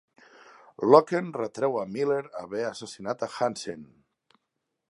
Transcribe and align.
Locken 0.91 1.27
retreu 1.41 1.77
a 1.81 1.85
Miller 1.97 2.23
haver 2.41 2.63
assassinat 2.71 3.27
a 3.27 3.33
Hansen. 3.35 3.85